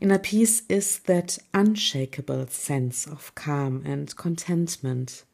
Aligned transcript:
Inner 0.00 0.18
peace 0.18 0.62
is 0.68 0.98
that 1.00 1.38
unshakable 1.52 2.48
sense 2.48 3.06
of 3.06 3.34
calm 3.34 3.82
and 3.84 4.14
contentment 4.16 5.24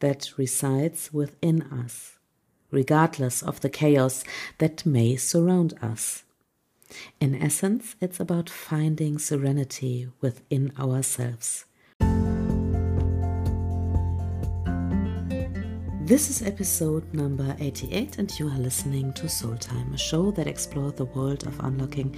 that 0.00 0.32
resides 0.36 1.12
within 1.12 1.62
us, 1.62 2.18
regardless 2.70 3.42
of 3.42 3.60
the 3.60 3.70
chaos 3.70 4.24
that 4.58 4.84
may 4.84 5.16
surround 5.16 5.74
us. 5.80 6.24
In 7.20 7.34
essence, 7.34 7.96
it's 8.00 8.20
about 8.20 8.50
finding 8.50 9.18
serenity 9.18 10.08
within 10.20 10.72
ourselves. 10.78 11.64
This 16.06 16.28
is 16.28 16.42
episode 16.42 17.14
number 17.14 17.56
88, 17.58 18.18
and 18.18 18.38
you 18.38 18.46
are 18.48 18.58
listening 18.58 19.14
to 19.14 19.26
Soul 19.26 19.56
Time, 19.56 19.94
a 19.94 19.96
show 19.96 20.30
that 20.32 20.46
explores 20.46 20.92
the 20.92 21.06
world 21.06 21.46
of 21.46 21.58
unlocking 21.60 22.14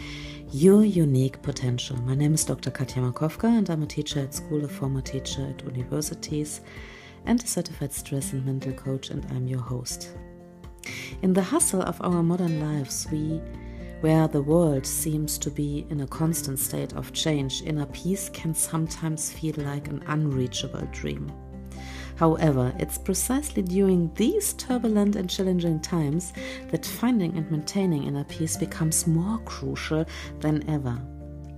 your 0.51 0.84
unique 0.84 1.41
potential. 1.41 1.96
My 1.98 2.16
name 2.16 2.34
is 2.34 2.45
Dr. 2.45 2.73
Katja 2.73 2.98
Makowka, 2.98 3.45
and 3.45 3.70
I'm 3.70 3.84
a 3.84 3.87
teacher 3.87 4.19
at 4.19 4.34
school, 4.34 4.64
a 4.64 4.69
former 4.69 5.02
teacher 5.02 5.47
at 5.47 5.64
universities, 5.64 6.62
and 7.27 7.41
a 7.41 7.47
certified 7.47 7.92
stress 7.92 8.33
and 8.33 8.45
mental 8.45 8.73
coach, 8.73 9.11
and 9.11 9.25
I'm 9.30 9.47
your 9.47 9.61
host. 9.61 10.11
In 11.23 11.33
the 11.33 11.42
hustle 11.45 11.83
of 11.83 12.03
our 12.03 12.25
modern 12.25 12.59
lives, 12.59 13.06
we 13.12 13.41
where 14.00 14.27
the 14.27 14.42
world 14.42 14.84
seems 14.84 15.39
to 15.39 15.50
be 15.50 15.87
in 15.91 16.00
a 16.00 16.09
constant 16.09 16.59
state 16.59 16.92
of 16.95 17.12
change, 17.12 17.62
inner 17.62 17.87
peace 17.87 18.30
can 18.30 18.53
sometimes 18.53 19.33
feel 19.33 19.55
like 19.59 19.87
an 19.87 20.03
unreachable 20.09 20.89
dream. 20.91 21.30
However, 22.16 22.73
it's 22.79 22.98
precisely 22.98 23.62
during 23.62 24.12
these 24.15 24.55
turbulent 24.55 25.16
and 25.16 25.29
challenging 25.29 25.80
times 25.80 26.33
that 26.70 26.84
finding 26.84 27.37
and 27.37 27.51
maintaining 27.51 28.05
inner 28.05 28.25
peace 28.25 28.56
becomes 28.56 29.06
more 29.06 29.39
crucial 29.41 30.06
than 30.41 30.69
ever. 30.69 30.98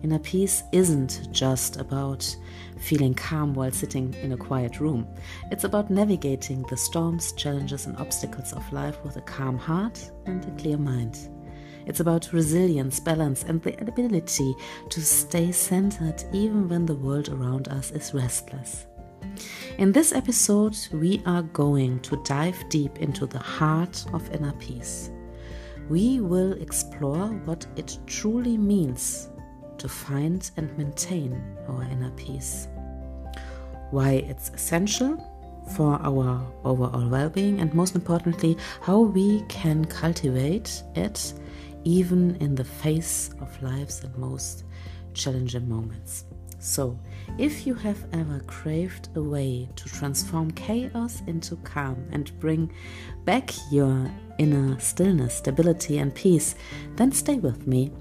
Inner 0.02 0.18
peace 0.18 0.62
isn't 0.72 1.28
just 1.32 1.76
about 1.76 2.36
feeling 2.78 3.14
calm 3.14 3.54
while 3.54 3.72
sitting 3.72 4.14
in 4.14 4.32
a 4.32 4.36
quiet 4.36 4.78
room. 4.78 5.06
It's 5.50 5.64
about 5.64 5.90
navigating 5.90 6.62
the 6.64 6.76
storms, 6.76 7.32
challenges, 7.32 7.86
and 7.86 7.96
obstacles 7.96 8.52
of 8.52 8.72
life 8.72 8.96
with 9.04 9.16
a 9.16 9.22
calm 9.22 9.58
heart 9.58 10.10
and 10.26 10.44
a 10.44 10.60
clear 10.60 10.78
mind. 10.78 11.18
It's 11.86 12.00
about 12.00 12.32
resilience, 12.32 13.00
balance, 13.00 13.44
and 13.44 13.62
the 13.62 13.80
ability 13.80 14.54
to 14.90 15.00
stay 15.00 15.50
centered 15.52 16.22
even 16.32 16.68
when 16.68 16.84
the 16.84 16.94
world 16.94 17.28
around 17.28 17.68
us 17.68 17.90
is 17.90 18.12
restless. 18.12 18.87
In 19.78 19.92
this 19.92 20.12
episode, 20.12 20.76
we 20.92 21.22
are 21.24 21.42
going 21.42 22.00
to 22.00 22.20
dive 22.24 22.56
deep 22.68 22.98
into 22.98 23.26
the 23.26 23.38
heart 23.38 24.04
of 24.12 24.28
inner 24.32 24.52
peace. 24.54 25.10
We 25.88 26.20
will 26.20 26.52
explore 26.54 27.28
what 27.44 27.66
it 27.76 27.98
truly 28.06 28.58
means 28.58 29.28
to 29.78 29.88
find 29.88 30.50
and 30.56 30.76
maintain 30.76 31.40
our 31.68 31.82
inner 31.84 32.10
peace, 32.12 32.68
why 33.90 34.24
it's 34.28 34.50
essential 34.50 35.16
for 35.76 35.98
our 36.02 36.44
overall 36.64 37.08
well 37.08 37.30
being, 37.30 37.60
and 37.60 37.72
most 37.74 37.94
importantly, 37.94 38.56
how 38.80 39.00
we 39.00 39.42
can 39.48 39.84
cultivate 39.84 40.82
it 40.94 41.32
even 41.84 42.36
in 42.36 42.54
the 42.54 42.64
face 42.64 43.30
of 43.40 43.62
life's 43.62 44.02
most 44.16 44.64
challenging 45.14 45.68
moments. 45.68 46.24
So, 46.58 46.98
if 47.38 47.66
you 47.66 47.74
have 47.74 48.06
ever 48.12 48.40
craved 48.40 49.10
a 49.14 49.22
way 49.22 49.68
to 49.76 49.84
transform 49.84 50.50
chaos 50.52 51.22
into 51.26 51.56
calm 51.56 52.04
and 52.10 52.36
bring 52.40 52.72
back 53.24 53.52
your 53.70 54.10
inner 54.38 54.78
stillness, 54.80 55.36
stability, 55.36 55.98
and 55.98 56.12
peace, 56.14 56.56
then 56.96 57.12
stay 57.12 57.38
with 57.38 57.66
me. 57.66 57.92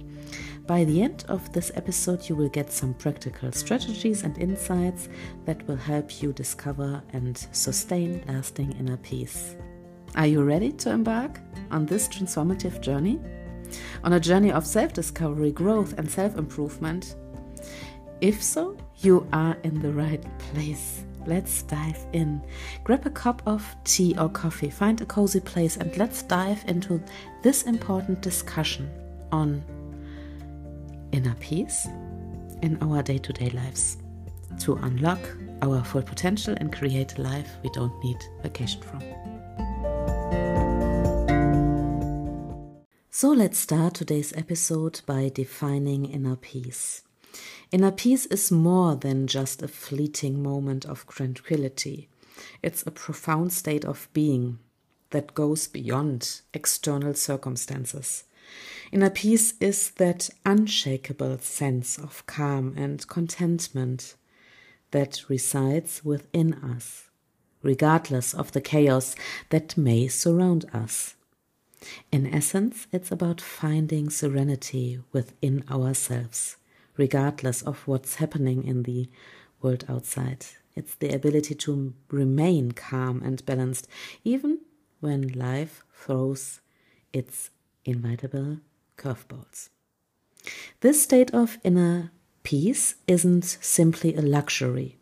By 0.66 0.84
the 0.84 1.02
end 1.02 1.24
of 1.30 1.54
this 1.54 1.72
episode, 1.76 2.28
you 2.28 2.36
will 2.36 2.50
get 2.50 2.72
some 2.74 2.94
practical 2.96 3.52
strategies 3.52 4.24
and 4.24 4.38
insights 4.38 5.08
that 5.46 5.66
will 5.68 5.78
help 5.78 6.22
you 6.22 6.34
discover 6.34 7.02
and 7.14 7.38
sustain 7.52 8.22
lasting 8.28 8.74
inner 8.74 8.98
peace. 8.98 9.56
Are 10.16 10.28
you 10.28 10.44
ready 10.44 10.72
to 10.74 10.90
embark 10.90 11.40
on 11.72 11.86
this 11.86 12.08
transformative 12.08 12.82
journey? 12.82 13.20
On 14.04 14.14
a 14.14 14.20
journey 14.20 14.52
of 14.52 14.66
self 14.66 14.94
discovery, 14.94 15.52
growth, 15.52 15.94
and 15.98 16.10
self 16.10 16.38
improvement? 16.38 17.16
If 18.22 18.42
so, 18.42 18.76
you 18.98 19.28
are 19.32 19.56
in 19.64 19.80
the 19.80 19.94
right 19.94 20.24
place. 20.40 21.04
Let's 21.28 21.62
dive 21.64 22.04
in. 22.14 22.42
Grab 22.84 23.06
a 23.06 23.12
cup 23.12 23.44
of 23.46 23.64
tea 23.84 24.16
or 24.18 24.30
coffee, 24.30 24.70
find 24.70 25.00
a 25.02 25.06
cozy 25.06 25.40
place, 25.40 25.78
and 25.78 25.96
let's 25.98 26.24
dive 26.24 26.64
into 26.68 27.02
this 27.44 27.64
important 27.64 28.22
discussion 28.22 28.90
on 29.32 29.64
inner 31.12 31.36
peace 31.40 31.88
in 32.64 32.78
our 32.82 33.04
day 33.04 33.18
to 33.20 33.34
day 33.34 33.50
lives 33.52 33.98
to 34.60 34.76
unlock 34.76 35.20
our 35.62 35.84
full 35.84 36.02
potential 36.02 36.56
and 36.60 36.74
create 36.74 37.18
a 37.18 37.22
life 37.22 37.58
we 37.64 37.70
don't 37.70 37.94
need 38.04 38.18
vacation 38.42 38.82
from. 38.82 39.02
So 43.10 43.30
let's 43.32 43.60
start 43.60 43.96
today's 43.96 44.34
episode 44.34 45.02
by 45.06 45.30
defining 45.34 46.06
inner 46.06 46.36
peace. 46.36 47.04
Inner 47.72 47.92
peace 47.92 48.26
is 48.28 48.52
more 48.52 48.96
than 48.96 49.28
just 49.28 49.62
a 49.62 49.68
fleeting 49.68 50.42
moment 50.42 50.86
of 50.86 51.06
tranquility. 51.08 52.08
It's 52.64 52.84
a 52.86 52.92
profound 52.92 53.52
state 53.52 53.84
of 53.84 54.08
being 54.14 54.60
that 55.10 55.34
goes 55.34 55.68
beyond 55.68 56.42
external 56.54 57.14
circumstances. 57.14 58.24
Inner 58.92 59.10
peace 59.10 59.54
is 59.60 59.92
that 59.92 60.30
unshakable 60.46 61.40
sense 61.40 61.98
of 61.98 62.26
calm 62.26 62.74
and 62.78 63.06
contentment 63.08 64.16
that 64.92 65.24
resides 65.28 66.06
within 66.06 66.54
us, 66.54 67.10
regardless 67.62 68.34
of 68.34 68.54
the 68.54 68.62
chaos 68.62 69.16
that 69.50 69.78
may 69.78 70.08
surround 70.08 70.66
us. 70.74 71.16
In 72.12 72.26
essence, 72.34 72.88
it's 72.94 73.12
about 73.12 73.42
finding 73.42 74.10
serenity 74.10 75.02
within 75.12 75.66
ourselves 75.70 76.56
regardless 76.98 77.62
of 77.62 77.88
what's 77.88 78.16
happening 78.16 78.64
in 78.64 78.84
the 78.84 79.10
world 79.62 79.86
outside. 79.88 80.46
It's 80.76 80.96
the 80.96 81.14
ability 81.14 81.56
to 81.56 81.94
remain 82.10 82.72
calm 82.72 83.22
and 83.24 83.44
balanced, 83.46 83.88
even 84.24 84.60
when 85.00 85.30
life 85.30 85.84
throws 85.94 86.62
its 87.14 87.50
inevitable 87.86 88.60
curveballs. 88.98 89.70
This 90.82 91.02
state 91.02 91.34
of 91.34 91.58
inner 91.64 92.12
peace 92.44 92.96
isn't 93.08 93.46
simply 93.62 94.16
a 94.16 94.22
luxury, 94.22 94.98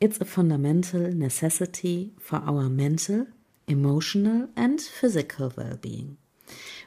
it's 0.00 0.20
a 0.20 0.24
fundamental 0.24 1.12
necessity 1.12 2.12
for 2.18 2.36
our 2.46 2.68
mental, 2.68 3.26
emotional, 3.66 4.48
and 4.56 4.80
physical 4.80 5.52
well 5.56 5.76
being. 5.76 6.16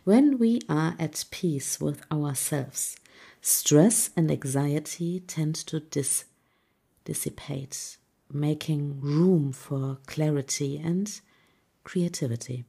When 0.03 0.37
we 0.39 0.59
are 0.67 0.95
at 0.99 1.25
peace 1.31 1.79
with 1.79 2.01
ourselves, 2.11 2.97
Stress 3.45 4.09
and 4.15 4.31
anxiety 4.31 5.19
tend 5.19 5.53
to 5.53 5.81
dis- 5.81 6.23
dissipate, 7.03 7.97
making 8.31 9.01
room 9.01 9.51
for 9.51 9.97
clarity 10.07 10.77
and 10.77 11.19
creativity. 11.83 12.63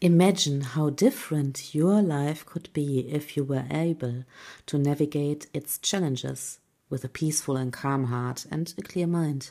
Imagine 0.00 0.60
how 0.60 0.90
different 0.90 1.74
your 1.74 2.00
life 2.00 2.46
could 2.46 2.72
be 2.72 3.00
if 3.10 3.36
you 3.36 3.42
were 3.42 3.66
able 3.68 4.22
to 4.66 4.78
navigate 4.78 5.48
its 5.52 5.78
challenges 5.78 6.60
with 6.88 7.02
a 7.02 7.08
peaceful 7.08 7.56
and 7.56 7.72
calm 7.72 8.04
heart 8.04 8.46
and 8.48 8.72
a 8.78 8.82
clear 8.82 9.08
mind. 9.08 9.50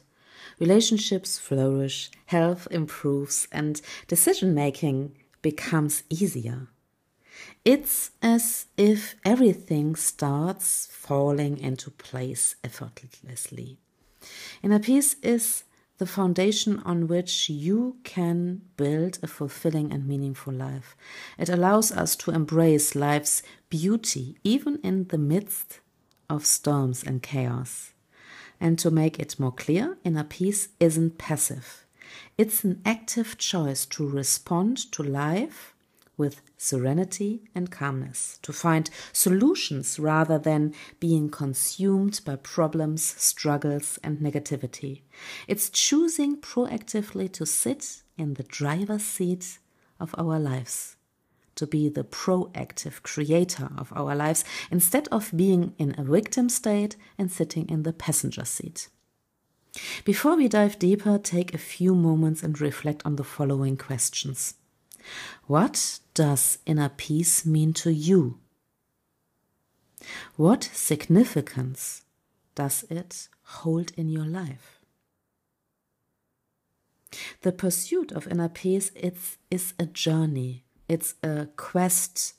Relationships 0.62 1.38
flourish, 1.38 2.10
health 2.28 2.70
improves, 2.72 3.50
and 3.52 3.82
decision 4.08 4.54
making 4.54 5.14
becomes 5.42 6.04
easier. 6.10 6.70
It's 7.64 8.12
as 8.22 8.68
if 8.78 9.16
everything 9.26 9.96
starts 9.96 10.88
falling 10.92 11.60
into 11.60 11.92
place 11.92 12.56
effortlessly. 12.64 13.78
Inner 14.64 14.80
peace 14.80 15.16
is 15.22 15.64
the 15.98 16.06
foundation 16.06 16.80
on 16.80 17.08
which 17.08 17.50
you 17.50 17.98
can 18.04 18.62
build 18.76 19.18
a 19.24 19.28
fulfilling 19.28 19.94
and 19.94 20.08
meaningful 20.08 20.54
life. 20.54 20.96
It 21.38 21.50
allows 21.50 21.92
us 21.92 22.16
to 22.18 22.32
embrace 22.32 22.96
life's 22.96 23.42
beauty 23.70 24.38
even 24.44 24.80
in 24.84 25.08
the 25.08 25.18
midst 25.18 25.80
of 26.30 26.46
storms 26.46 27.04
and 27.04 27.22
chaos. 27.22 27.94
And 28.60 28.78
to 28.80 28.92
make 28.92 29.20
it 29.20 29.40
more 29.40 29.52
clear, 29.52 29.98
inner 30.04 30.24
peace 30.24 30.70
isn't 30.80 31.18
passive. 31.18 31.86
It's 32.38 32.64
an 32.64 32.82
active 32.86 33.38
choice 33.38 33.86
to 33.88 34.08
respond 34.08 34.92
to 34.94 35.04
life 35.04 35.75
with 36.18 36.42
serenity 36.58 37.44
and 37.54 37.72
calmness, 37.72 38.40
to 38.42 38.54
find 38.54 38.90
solutions 39.12 40.00
rather 40.00 40.38
than 40.38 40.74
being 41.00 41.30
consumed 41.30 42.22
by 42.26 42.36
problems, 42.36 43.04
struggles, 43.04 44.00
and 44.04 44.20
negativity. 44.20 45.02
It's 45.48 45.70
choosing 45.70 46.38
proactively 46.38 47.32
to 47.34 47.46
sit 47.46 48.04
in 48.18 48.36
the 48.36 48.44
driver's 48.44 49.06
seat 49.06 49.60
of 50.00 50.14
our 50.18 50.40
lives, 50.40 50.96
to 51.56 51.66
be 51.66 51.90
the 51.90 52.04
proactive 52.04 53.02
creator 53.04 53.70
of 53.78 53.92
our 53.96 54.16
lives 54.16 54.44
instead 54.72 55.08
of 55.10 55.32
being 55.36 55.74
in 55.78 55.96
a 55.98 56.04
victim 56.04 56.50
state 56.50 56.96
and 57.18 57.32
sitting 57.32 57.68
in 57.70 57.84
the 57.84 57.94
passenger 57.94 58.46
seat. 58.46 58.90
Before 60.06 60.38
we 60.38 60.48
dive 60.48 60.80
deeper, 60.80 61.18
take 61.18 61.54
a 61.54 61.58
few 61.58 61.96
moments 61.96 62.44
and 62.44 62.60
reflect 62.60 63.02
on 63.06 63.18
the 63.18 63.24
following 63.24 63.76
questions. 63.76 64.56
What 65.48 66.00
does 66.14 66.60
inner 66.66 66.90
peace 66.90 67.46
mean 67.46 67.74
to 67.74 67.92
you? 67.92 68.40
What 70.36 70.64
significance 70.64 72.04
does 72.56 72.84
it 72.90 73.28
hold 73.44 73.92
in 73.96 74.10
your 74.10 74.26
life? 74.26 74.80
The 77.42 77.52
pursuit 77.52 78.12
of 78.12 78.28
inner 78.28 78.50
peace 78.50 78.92
it's, 78.96 79.38
is 79.50 79.74
a 79.80 79.86
journey. 79.86 80.64
It's 80.88 81.16
a 81.24 81.48
quest 81.56 82.34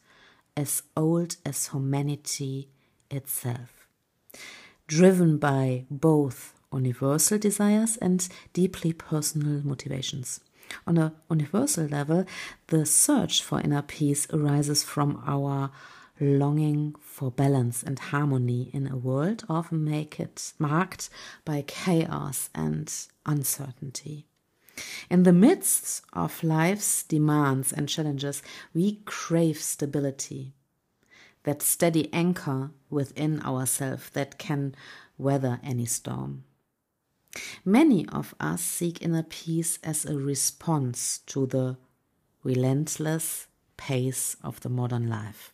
as 0.56 0.82
old 0.96 1.36
as 1.44 1.68
humanity 1.68 2.68
itself, 3.10 3.86
driven 4.86 5.38
by 5.38 5.84
both 5.90 6.54
universal 6.72 7.38
desires 7.38 7.96
and 7.98 8.26
deeply 8.52 8.92
personal 8.92 9.62
motivations. 9.64 10.40
On 10.86 10.98
a 10.98 11.14
universal 11.30 11.86
level, 11.86 12.24
the 12.68 12.86
search 12.86 13.42
for 13.42 13.60
inner 13.60 13.82
peace 13.82 14.26
arises 14.32 14.82
from 14.82 15.22
our 15.26 15.70
longing 16.20 16.94
for 17.00 17.30
balance 17.30 17.82
and 17.82 17.98
harmony 17.98 18.70
in 18.72 18.86
a 18.86 18.96
world 18.96 19.44
often 19.48 19.84
make 19.84 20.18
it 20.18 20.52
marked 20.58 21.10
by 21.44 21.62
chaos 21.66 22.48
and 22.54 22.92
uncertainty. 23.26 24.26
In 25.08 25.22
the 25.22 25.32
midst 25.32 26.02
of 26.12 26.42
life's 26.42 27.02
demands 27.02 27.72
and 27.72 27.88
challenges, 27.88 28.42
we 28.74 29.00
crave 29.04 29.58
stability, 29.58 30.52
that 31.44 31.62
steady 31.62 32.12
anchor 32.12 32.70
within 32.90 33.42
ourselves 33.42 34.10
that 34.10 34.38
can 34.38 34.74
weather 35.16 35.60
any 35.62 35.86
storm. 35.86 36.44
Many 37.64 38.08
of 38.08 38.34
us 38.40 38.62
seek 38.62 39.02
inner 39.02 39.22
peace 39.22 39.78
as 39.82 40.04
a 40.04 40.16
response 40.16 41.18
to 41.26 41.46
the 41.46 41.76
relentless 42.42 43.48
pace 43.76 44.36
of 44.42 44.60
the 44.60 44.68
modern 44.68 45.08
life. 45.08 45.52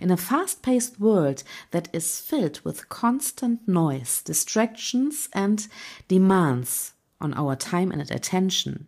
In 0.00 0.10
a 0.10 0.16
fast 0.16 0.62
paced 0.62 1.00
world 1.00 1.42
that 1.70 1.88
is 1.92 2.20
filled 2.20 2.60
with 2.60 2.88
constant 2.88 3.66
noise, 3.66 4.22
distractions, 4.22 5.28
and 5.32 5.66
demands 6.08 6.92
on 7.20 7.34
our 7.34 7.56
time 7.56 7.90
and 7.90 8.10
attention, 8.10 8.86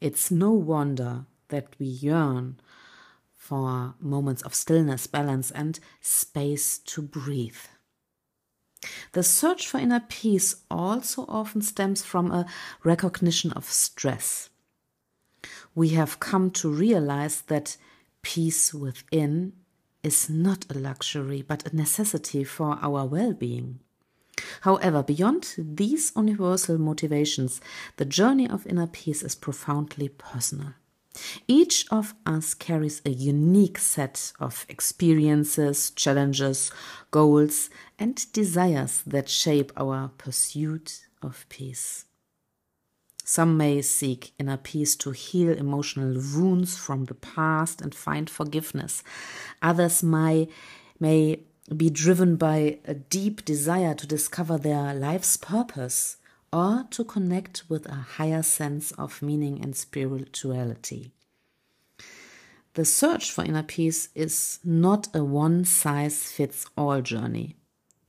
it's 0.00 0.30
no 0.30 0.50
wonder 0.52 1.26
that 1.48 1.74
we 1.78 1.86
yearn 1.86 2.58
for 3.36 3.94
moments 4.00 4.42
of 4.42 4.54
stillness, 4.54 5.06
balance, 5.06 5.50
and 5.50 5.78
space 6.00 6.78
to 6.78 7.02
breathe. 7.02 7.56
The 9.12 9.22
search 9.22 9.68
for 9.68 9.78
inner 9.78 10.00
peace 10.00 10.56
also 10.70 11.24
often 11.28 11.62
stems 11.62 12.02
from 12.02 12.30
a 12.30 12.46
recognition 12.82 13.52
of 13.52 13.64
stress. 13.64 14.50
We 15.74 15.90
have 15.90 16.20
come 16.20 16.50
to 16.52 16.70
realize 16.70 17.42
that 17.42 17.76
peace 18.22 18.72
within 18.74 19.52
is 20.02 20.28
not 20.28 20.66
a 20.70 20.78
luxury 20.78 21.42
but 21.42 21.66
a 21.66 21.76
necessity 21.76 22.44
for 22.44 22.78
our 22.82 23.06
well 23.06 23.32
being. 23.32 23.80
However, 24.62 25.02
beyond 25.02 25.54
these 25.58 26.12
universal 26.16 26.78
motivations, 26.78 27.60
the 27.96 28.04
journey 28.04 28.48
of 28.48 28.66
inner 28.66 28.86
peace 28.86 29.22
is 29.22 29.34
profoundly 29.34 30.08
personal. 30.08 30.74
Each 31.46 31.86
of 31.90 32.14
us 32.24 32.54
carries 32.54 33.02
a 33.04 33.10
unique 33.10 33.78
set 33.78 34.32
of 34.40 34.64
experiences, 34.68 35.90
challenges, 35.90 36.70
goals, 37.10 37.70
and 37.98 38.32
desires 38.32 39.02
that 39.06 39.28
shape 39.28 39.72
our 39.76 40.10
pursuit 40.16 41.06
of 41.22 41.46
peace. 41.48 42.06
Some 43.24 43.56
may 43.56 43.82
seek 43.82 44.32
inner 44.38 44.56
peace 44.56 44.96
to 44.96 45.12
heal 45.12 45.56
emotional 45.56 46.20
wounds 46.34 46.76
from 46.76 47.04
the 47.04 47.14
past 47.14 47.80
and 47.80 47.94
find 47.94 48.28
forgiveness. 48.28 49.04
Others 49.60 50.02
may, 50.02 50.48
may 50.98 51.40
be 51.76 51.88
driven 51.88 52.36
by 52.36 52.78
a 52.84 52.94
deep 52.94 53.44
desire 53.44 53.94
to 53.94 54.06
discover 54.06 54.58
their 54.58 54.92
life's 54.92 55.36
purpose 55.36 56.16
or 56.52 56.84
to 56.90 57.04
connect 57.04 57.64
with 57.68 57.86
a 57.86 58.06
higher 58.16 58.42
sense 58.42 58.92
of 58.92 59.22
meaning 59.22 59.60
and 59.62 59.74
spirituality. 59.74 61.12
The 62.74 62.84
search 62.84 63.30
for 63.30 63.44
inner 63.44 63.62
peace 63.62 64.08
is 64.14 64.58
not 64.64 65.08
a 65.14 65.22
one 65.22 65.64
size 65.64 66.32
fits 66.32 66.66
all 66.76 67.00
journey. 67.02 67.56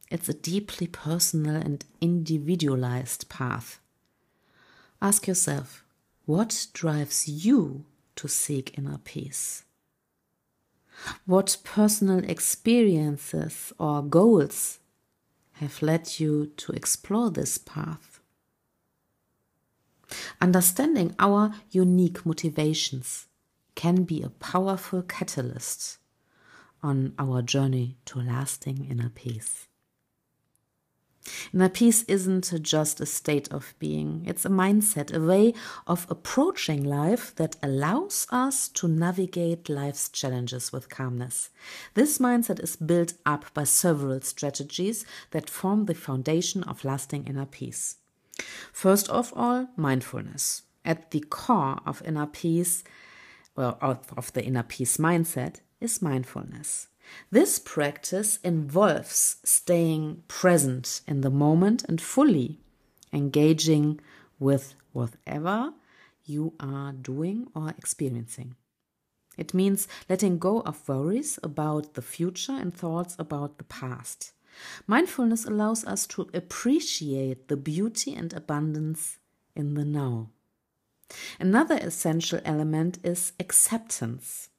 It's 0.09 0.29
a 0.29 0.33
deeply 0.33 0.87
personal 0.87 1.55
and 1.55 1.83
individualized 1.99 3.27
path. 3.29 3.79
Ask 5.01 5.27
yourself 5.27 5.83
what 6.25 6.67
drives 6.73 7.27
you 7.27 7.85
to 8.15 8.29
seek 8.29 8.77
inner 8.77 8.99
peace? 9.03 9.63
What 11.25 11.57
personal 11.63 12.23
experiences 12.23 13.73
or 13.77 14.01
goals 14.01 14.79
have 15.53 15.81
led 15.81 16.19
you 16.19 16.45
to 16.57 16.71
explore 16.71 17.29
this 17.31 17.57
path? 17.57 18.12
Understanding 20.41 21.15
our 21.19 21.53
unique 21.71 22.25
motivations 22.25 23.27
can 23.75 24.03
be 24.03 24.21
a 24.21 24.29
powerful 24.29 25.01
catalyst 25.01 25.97
on 26.81 27.13
our 27.17 27.41
journey 27.41 27.97
to 28.05 28.19
lasting 28.19 28.85
inner 28.89 29.09
peace. 29.09 29.67
Inner 31.53 31.69
peace 31.69 32.03
isn't 32.03 32.51
just 32.61 32.99
a 32.99 33.05
state 33.05 33.47
of 33.51 33.73
being, 33.79 34.25
it's 34.27 34.43
a 34.43 34.49
mindset, 34.49 35.13
a 35.13 35.21
way 35.21 35.53
of 35.87 36.05
approaching 36.09 36.83
life 36.83 37.33
that 37.35 37.55
allows 37.63 38.27
us 38.29 38.67
to 38.69 38.89
navigate 38.89 39.69
life's 39.69 40.09
challenges 40.09 40.73
with 40.73 40.89
calmness. 40.89 41.49
This 41.93 42.17
mindset 42.17 42.61
is 42.61 42.75
built 42.75 43.13
up 43.25 43.45
by 43.53 43.63
several 43.63 44.19
strategies 44.19 45.05
that 45.31 45.49
form 45.49 45.85
the 45.85 45.95
foundation 45.95 46.63
of 46.63 46.83
lasting 46.83 47.25
inner 47.25 47.45
peace. 47.45 47.97
First 48.71 49.09
of 49.09 49.33
all, 49.35 49.67
mindfulness. 49.75 50.63
At 50.85 51.11
the 51.11 51.21
core 51.21 51.79
of 51.85 52.01
inner 52.05 52.27
peace, 52.27 52.83
well, 53.55 53.77
of 53.81 54.33
the 54.33 54.43
inner 54.43 54.63
peace 54.63 54.97
mindset, 54.97 55.61
is 55.79 56.01
mindfulness. 56.01 56.87
This 57.31 57.59
practice 57.59 58.39
involves 58.43 59.37
staying 59.43 60.23
present 60.27 61.01
in 61.07 61.21
the 61.21 61.29
moment 61.29 61.83
and 61.87 62.01
fully 62.01 62.59
engaging 63.11 63.99
with 64.39 64.75
whatever 64.91 65.73
you 66.25 66.53
are 66.59 66.93
doing 66.93 67.47
or 67.55 67.69
experiencing. 67.69 68.55
It 69.37 69.53
means 69.53 69.87
letting 70.09 70.37
go 70.37 70.61
of 70.61 70.87
worries 70.87 71.39
about 71.41 71.95
the 71.95 72.01
future 72.01 72.53
and 72.53 72.73
thoughts 72.73 73.15
about 73.17 73.57
the 73.57 73.63
past. 73.63 74.32
Mindfulness 74.87 75.45
allows 75.45 75.85
us 75.85 76.07
to 76.07 76.29
appreciate 76.33 77.47
the 77.47 77.57
beauty 77.57 78.13
and 78.13 78.33
abundance 78.33 79.17
in 79.55 79.73
the 79.73 79.85
now. 79.85 80.29
Another 81.39 81.75
essential 81.75 82.39
element 82.45 82.99
is 83.03 83.33
acceptance. 83.39 84.49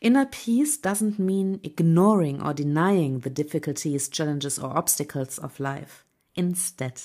Inner 0.00 0.26
peace 0.26 0.76
doesn't 0.76 1.18
mean 1.18 1.60
ignoring 1.62 2.42
or 2.42 2.54
denying 2.54 3.20
the 3.20 3.30
difficulties, 3.30 4.08
challenges, 4.08 4.58
or 4.58 4.76
obstacles 4.76 5.38
of 5.38 5.60
life. 5.60 6.04
Instead, 6.34 7.02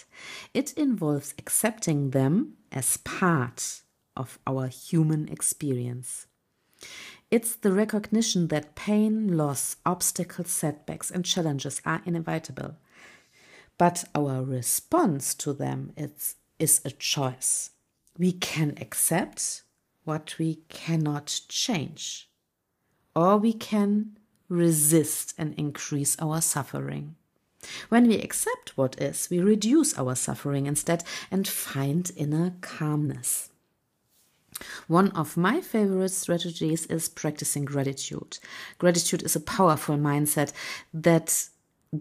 it 0.53 0.74
involves 0.74 1.34
accepting 1.38 2.12
them 2.12 2.53
as 2.72 2.98
part 2.98 3.82
of 4.15 4.39
our 4.46 4.68
human 4.68 5.27
experience. 5.30 6.27
It's 7.31 7.55
the 7.55 7.71
recognition 7.71 8.50
that 8.50 8.75
pain, 8.75 9.38
loss, 9.38 9.77
obstacles, 9.85 10.51
setbacks, 10.51 11.09
and 11.09 11.23
challenges 11.23 11.81
are 11.85 12.01
inevitable. 12.05 12.75
But 13.77 14.03
our 14.13 14.43
response 14.43 15.33
to 15.35 15.53
them 15.53 15.93
is, 15.95 16.35
is 16.59 16.81
a 16.83 16.91
choice. 16.91 17.69
We 18.17 18.33
can 18.33 18.73
accept 18.81 19.63
what 20.03 20.38
we 20.38 20.59
cannot 20.67 21.39
change 21.47 22.29
or 23.15 23.38
we 23.38 23.53
can 23.53 24.17
resist 24.50 25.33
and 25.38 25.53
increase 25.55 26.17
our 26.19 26.41
suffering. 26.41 27.15
When 27.88 28.07
we 28.07 28.15
accept 28.15 28.77
what 28.77 29.01
is, 29.01 29.29
we 29.29 29.39
reduce 29.39 29.97
our 29.97 30.15
suffering 30.15 30.65
instead 30.65 31.03
and 31.29 31.47
find 31.47 32.11
inner 32.17 32.55
calmness. 32.59 33.50
One 34.88 35.10
of 35.12 35.38
my 35.38 35.62
favorite 35.62 36.10
strategies 36.10 36.86
is 36.88 37.10
practicing 37.10 37.65
gratitude. 37.65 38.39
Gratitude 38.77 39.24
is 39.24 39.36
a 39.36 39.39
powerful 39.39 39.98
mindset 39.98 40.51
that 40.93 41.48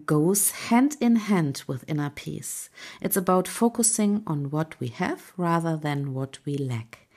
goes 0.05 0.51
hand 0.51 0.95
in 1.01 1.17
hand 1.17 1.63
with 1.67 1.83
inner 1.87 2.09
peace. 2.09 2.69
It's 3.01 3.17
about 3.17 3.47
focusing 3.47 4.23
on 4.25 4.49
what 4.49 4.79
we 4.79 4.87
have 4.87 5.33
rather 5.37 5.75
than 5.75 6.13
what 6.13 6.39
we 6.45 6.57
lack. 6.57 7.07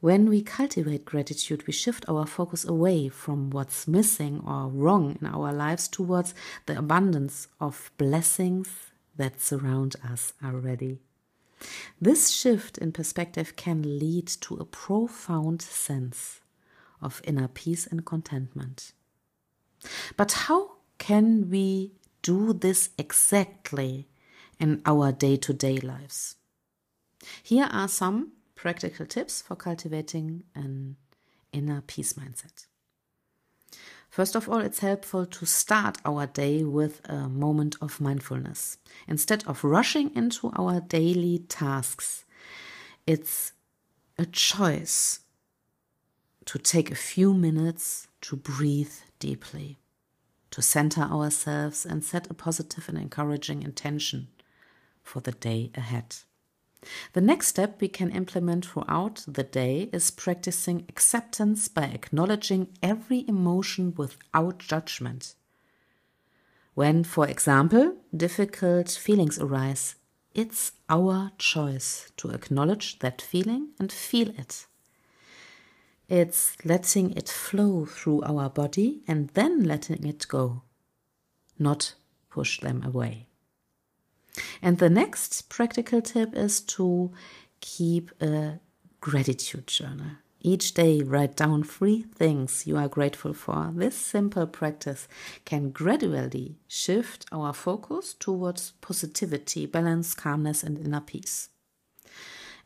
When 0.00 0.28
we 0.28 0.42
cultivate 0.42 1.06
gratitude, 1.06 1.66
we 1.66 1.72
shift 1.72 2.04
our 2.08 2.26
focus 2.26 2.64
away 2.64 3.08
from 3.08 3.50
what's 3.50 3.88
missing 3.88 4.42
or 4.46 4.68
wrong 4.68 5.16
in 5.20 5.26
our 5.26 5.52
lives 5.52 5.88
towards 5.88 6.34
the 6.66 6.78
abundance 6.78 7.48
of 7.58 7.90
blessings 7.96 8.68
that 9.16 9.40
surround 9.40 9.96
us 10.04 10.34
already. 10.44 10.98
This 12.00 12.30
shift 12.30 12.78
in 12.78 12.92
perspective 12.92 13.56
can 13.56 13.98
lead 13.98 14.26
to 14.42 14.56
a 14.56 14.64
profound 14.64 15.62
sense 15.62 16.40
of 17.00 17.20
inner 17.24 17.48
peace 17.48 17.86
and 17.86 18.04
contentment. 18.04 18.92
But 20.16 20.32
how 20.32 20.76
can 20.98 21.50
we 21.50 21.92
do 22.22 22.52
this 22.52 22.90
exactly 22.98 24.08
in 24.58 24.80
our 24.86 25.12
day 25.12 25.36
to 25.36 25.52
day 25.52 25.78
lives? 25.78 26.36
Here 27.42 27.68
are 27.70 27.88
some 27.88 28.32
practical 28.54 29.06
tips 29.06 29.42
for 29.42 29.56
cultivating 29.56 30.44
an 30.54 30.96
inner 31.52 31.82
peace 31.82 32.14
mindset. 32.14 32.66
First 34.14 34.36
of 34.36 34.48
all, 34.48 34.60
it's 34.60 34.78
helpful 34.78 35.26
to 35.26 35.44
start 35.44 35.98
our 36.04 36.28
day 36.28 36.62
with 36.62 37.00
a 37.10 37.28
moment 37.28 37.74
of 37.80 38.00
mindfulness. 38.00 38.78
Instead 39.08 39.42
of 39.48 39.64
rushing 39.64 40.14
into 40.14 40.52
our 40.54 40.80
daily 40.80 41.40
tasks, 41.48 42.24
it's 43.08 43.54
a 44.16 44.24
choice 44.24 45.18
to 46.44 46.58
take 46.60 46.92
a 46.92 46.94
few 46.94 47.34
minutes 47.34 48.06
to 48.20 48.36
breathe 48.36 48.92
deeply, 49.18 49.78
to 50.52 50.62
center 50.62 51.00
ourselves 51.00 51.84
and 51.84 52.04
set 52.04 52.30
a 52.30 52.34
positive 52.34 52.88
and 52.88 52.96
encouraging 52.96 53.64
intention 53.64 54.28
for 55.02 55.18
the 55.18 55.32
day 55.32 55.72
ahead. 55.74 56.14
The 57.12 57.20
next 57.20 57.48
step 57.48 57.80
we 57.80 57.88
can 57.88 58.10
implement 58.10 58.66
throughout 58.66 59.24
the 59.26 59.42
day 59.42 59.88
is 59.92 60.10
practicing 60.10 60.84
acceptance 60.88 61.68
by 61.68 61.84
acknowledging 61.84 62.68
every 62.82 63.24
emotion 63.28 63.94
without 63.96 64.58
judgment. 64.58 65.34
When, 66.74 67.04
for 67.04 67.28
example, 67.28 67.96
difficult 68.14 68.90
feelings 68.90 69.38
arise, 69.38 69.94
it's 70.34 70.72
our 70.88 71.30
choice 71.38 72.10
to 72.16 72.30
acknowledge 72.30 72.98
that 72.98 73.22
feeling 73.22 73.68
and 73.78 73.92
feel 73.92 74.30
it. 74.30 74.66
It's 76.08 76.56
letting 76.64 77.12
it 77.12 77.28
flow 77.28 77.86
through 77.86 78.22
our 78.22 78.50
body 78.50 79.02
and 79.06 79.28
then 79.30 79.62
letting 79.62 80.04
it 80.04 80.26
go, 80.28 80.62
not 81.58 81.94
push 82.28 82.60
them 82.60 82.82
away. 82.84 83.28
And 84.60 84.78
the 84.78 84.90
next 84.90 85.48
practical 85.48 86.02
tip 86.02 86.34
is 86.34 86.60
to 86.60 87.12
keep 87.60 88.10
a 88.20 88.60
gratitude 89.00 89.66
journal. 89.66 90.12
Each 90.40 90.74
day, 90.74 91.00
write 91.00 91.36
down 91.36 91.62
three 91.62 92.02
things 92.02 92.66
you 92.66 92.76
are 92.76 92.88
grateful 92.88 93.32
for. 93.32 93.72
This 93.74 93.96
simple 93.96 94.46
practice 94.46 95.08
can 95.46 95.70
gradually 95.70 96.58
shift 96.68 97.24
our 97.32 97.54
focus 97.54 98.12
towards 98.12 98.72
positivity, 98.82 99.64
balance, 99.64 100.12
calmness, 100.12 100.62
and 100.62 100.78
inner 100.78 101.00
peace. 101.00 101.48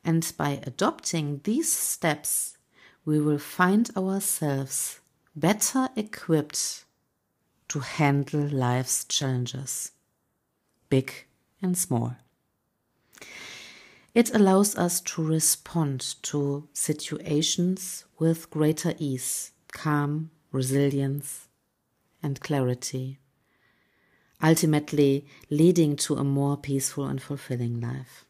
And 0.05 0.33
by 0.37 0.61
adopting 0.67 1.41
these 1.45 1.73
steps, 1.73 2.59
we 3.05 3.21
will 3.21 3.39
find 3.39 3.91
ourselves 3.97 5.01
better 5.37 5.89
equipped 5.95 6.85
to 7.69 7.79
handle 7.79 8.49
life's 8.49 9.05
challenges, 9.05 9.93
big 10.89 11.27
and 11.62 11.77
small. 11.77 12.17
It 14.15 14.35
allows 14.35 14.75
us 14.77 15.00
to 15.03 15.23
respond 15.23 16.17
to 16.23 16.69
situations 16.73 18.05
with 18.19 18.50
greater 18.50 18.95
ease, 18.99 19.53
calm, 19.73 20.31
resilience, 20.50 21.49
and 22.23 22.41
clarity, 22.41 23.21
ultimately 24.43 25.27
leading 25.50 25.95
to 25.97 26.17
a 26.17 26.25
more 26.25 26.57
peaceful 26.57 27.07
and 27.07 27.23
fulfilling 27.23 27.81
life. 27.81 28.25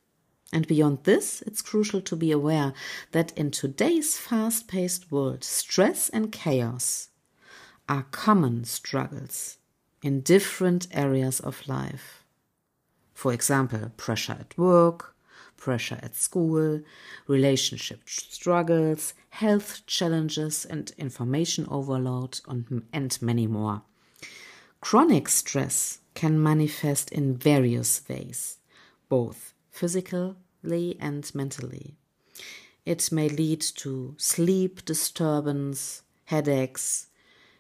And 0.53 0.67
beyond 0.67 1.05
this, 1.05 1.43
it's 1.47 1.63
crucial 1.63 2.01
to 2.03 2.17
be 2.17 2.33
aware 2.33 2.73
that 3.13 3.37
in 3.37 3.51
today's 3.51 4.17
fast 4.17 4.67
paced 4.67 5.13
world, 5.13 5.45
stress 5.45 6.09
and 6.09 6.33
chaos 6.33 7.09
are 7.89 8.07
common 8.11 8.65
struggles 8.65 9.59
in 10.03 10.21
different 10.21 10.87
areas 10.91 11.41
of 11.41 11.67
life. 11.69 12.18
For 13.19 13.33
example, 13.33 13.91
pressure 13.97 14.37
at 14.39 14.57
work, 14.57 15.17
pressure 15.57 15.99
at 16.01 16.15
school, 16.15 16.83
relationship 17.27 18.09
struggles, 18.09 19.13
health 19.31 19.85
challenges, 19.87 20.65
and 20.65 20.93
information 20.97 21.67
overload, 21.69 22.39
and 22.93 23.19
many 23.21 23.49
more. 23.49 23.83
Chronic 24.81 25.29
stress 25.29 25.99
can 26.15 26.41
manifest 26.41 27.11
in 27.11 27.37
various 27.37 28.03
ways, 28.09 28.59
both 29.09 29.53
physically 29.73 30.97
and 31.01 31.35
mentally. 31.35 31.97
It 32.87 33.11
may 33.11 33.29
lead 33.29 33.63
to 33.79 34.15
sleep 34.17 34.85
disturbance, 34.85 36.03
headaches, 36.27 37.09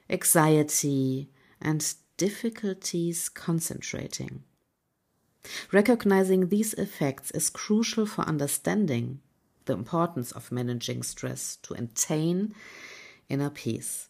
anxiety, 0.09 1.31
and 1.61 1.95
difficulties 2.17 3.29
concentrating. 3.29 4.45
Recognizing 5.73 6.49
these 6.49 6.75
effects 6.75 7.31
is 7.33 7.50
crucial 7.50 8.07
for 8.07 8.23
understanding 8.23 9.21
the 9.64 9.75
importance 9.75 10.33
of 10.33 10.52
managing 10.52 11.02
stress 11.02 11.57
to 11.62 11.75
attain 11.75 12.55
inner 13.28 13.50
peace. 13.50 14.09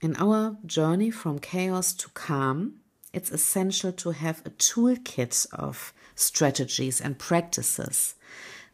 In 0.00 0.16
our 0.16 0.56
journey 0.66 1.10
from 1.10 1.38
chaos 1.38 1.92
to 1.94 2.08
calm, 2.10 2.80
it's 3.12 3.30
essential 3.30 3.92
to 3.92 4.10
have 4.10 4.40
a 4.44 4.50
toolkit 4.50 5.46
of 5.52 5.92
strategies 6.14 7.00
and 7.00 7.18
practices 7.18 8.14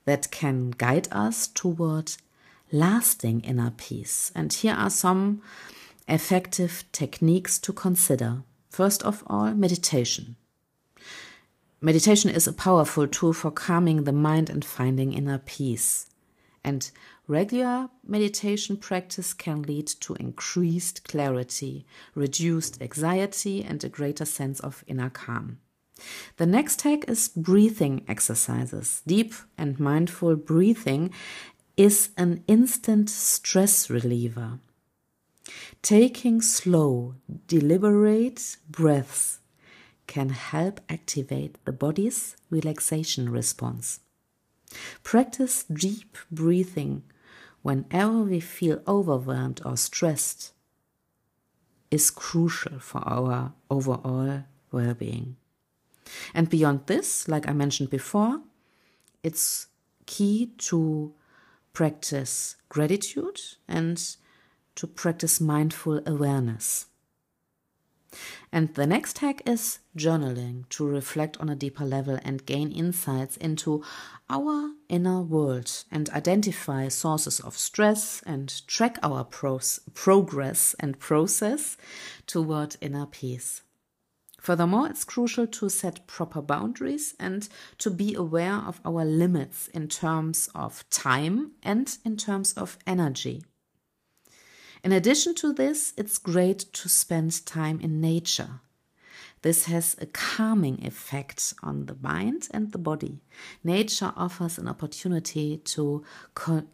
that 0.04 0.30
can 0.30 0.70
guide 0.70 1.08
us 1.10 1.48
toward 1.48 2.12
lasting 2.70 3.40
inner 3.40 3.72
peace. 3.76 4.30
And 4.34 4.52
here 4.52 4.74
are 4.74 4.90
some 4.90 5.42
effective 6.08 6.84
techniques 6.92 7.58
to 7.60 7.72
consider. 7.72 8.42
First 8.70 9.02
of 9.02 9.24
all, 9.26 9.52
meditation. 9.54 10.36
Meditation 11.86 12.30
is 12.30 12.48
a 12.48 12.52
powerful 12.52 13.06
tool 13.06 13.32
for 13.32 13.52
calming 13.52 14.02
the 14.02 14.12
mind 14.12 14.50
and 14.50 14.64
finding 14.64 15.12
inner 15.12 15.38
peace. 15.38 16.10
And 16.64 16.90
regular 17.28 17.90
meditation 18.04 18.76
practice 18.76 19.32
can 19.32 19.62
lead 19.62 19.86
to 20.00 20.14
increased 20.14 21.04
clarity, 21.04 21.86
reduced 22.16 22.82
anxiety, 22.82 23.62
and 23.62 23.84
a 23.84 23.88
greater 23.88 24.24
sense 24.24 24.58
of 24.58 24.82
inner 24.88 25.10
calm. 25.10 25.60
The 26.38 26.46
next 26.46 26.82
hack 26.82 27.04
is 27.06 27.28
breathing 27.28 28.04
exercises. 28.08 29.02
Deep 29.06 29.34
and 29.56 29.78
mindful 29.78 30.34
breathing 30.34 31.12
is 31.76 32.08
an 32.16 32.42
instant 32.48 33.10
stress 33.10 33.88
reliever. 33.88 34.58
Taking 35.82 36.42
slow, 36.42 37.14
deliberate 37.46 38.56
breaths 38.68 39.38
can 40.06 40.30
help 40.30 40.80
activate 40.88 41.56
the 41.64 41.72
body's 41.72 42.36
relaxation 42.50 43.30
response. 43.30 44.00
Practice 45.02 45.64
deep 45.64 46.16
breathing 46.30 47.02
whenever 47.62 48.22
we 48.22 48.40
feel 48.40 48.80
overwhelmed 48.86 49.60
or 49.64 49.76
stressed 49.76 50.52
is 51.90 52.10
crucial 52.10 52.78
for 52.78 52.98
our 53.08 53.52
overall 53.70 54.44
well 54.72 54.94
being. 54.94 55.36
And 56.34 56.48
beyond 56.48 56.86
this, 56.86 57.28
like 57.28 57.48
I 57.48 57.52
mentioned 57.52 57.90
before, 57.90 58.40
it's 59.22 59.66
key 60.06 60.52
to 60.58 61.12
practice 61.72 62.56
gratitude 62.68 63.40
and 63.68 64.16
to 64.76 64.86
practice 64.86 65.40
mindful 65.40 66.00
awareness. 66.06 66.86
And 68.52 68.75
the 68.75 68.86
next 68.86 69.18
hack 69.18 69.42
is 69.46 69.80
journaling 69.96 70.68
to 70.70 70.86
reflect 70.86 71.36
on 71.38 71.48
a 71.48 71.56
deeper 71.56 71.84
level 71.84 72.18
and 72.22 72.46
gain 72.46 72.70
insights 72.70 73.36
into 73.36 73.82
our 74.30 74.72
inner 74.88 75.20
world 75.20 75.84
and 75.90 76.08
identify 76.10 76.88
sources 76.88 77.40
of 77.40 77.56
stress 77.56 78.22
and 78.26 78.66
track 78.66 78.98
our 79.02 79.25
pros- 79.25 79.80
progress 79.94 80.75
and 80.80 80.98
process 80.98 81.76
toward 82.26 82.76
inner 82.80 83.06
peace. 83.06 83.62
Furthermore, 84.40 84.86
it's 84.88 85.02
crucial 85.02 85.48
to 85.48 85.68
set 85.68 86.06
proper 86.06 86.40
boundaries 86.40 87.16
and 87.18 87.48
to 87.78 87.90
be 87.90 88.14
aware 88.14 88.54
of 88.54 88.80
our 88.84 89.04
limits 89.04 89.66
in 89.68 89.88
terms 89.88 90.48
of 90.54 90.88
time 90.88 91.50
and 91.64 91.98
in 92.04 92.16
terms 92.16 92.52
of 92.52 92.78
energy. 92.86 93.42
In 94.86 94.92
addition 94.92 95.34
to 95.42 95.52
this, 95.52 95.92
it's 95.96 96.16
great 96.16 96.60
to 96.74 96.88
spend 96.88 97.44
time 97.44 97.80
in 97.80 98.00
nature. 98.00 98.60
This 99.42 99.64
has 99.64 99.96
a 100.00 100.06
calming 100.06 100.86
effect 100.86 101.54
on 101.60 101.86
the 101.86 101.96
mind 102.00 102.46
and 102.52 102.70
the 102.70 102.78
body. 102.78 103.18
Nature 103.64 104.12
offers 104.16 104.58
an 104.58 104.68
opportunity 104.68 105.56
to 105.74 106.04